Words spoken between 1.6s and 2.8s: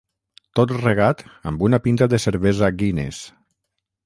una pinta de cervesa